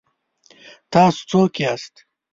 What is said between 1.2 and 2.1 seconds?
څوک یاست؟